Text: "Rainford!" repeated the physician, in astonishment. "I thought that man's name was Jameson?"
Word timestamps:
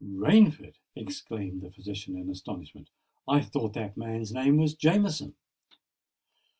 "Rainford!" 0.03 0.73
repeated 0.95 1.61
the 1.61 1.69
physician, 1.69 2.17
in 2.17 2.27
astonishment. 2.27 2.89
"I 3.27 3.39
thought 3.41 3.73
that 3.73 3.95
man's 3.95 4.33
name 4.33 4.57
was 4.57 4.73
Jameson?" 4.73 5.35